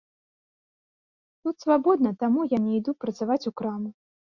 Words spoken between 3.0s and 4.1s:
працаваць у краму.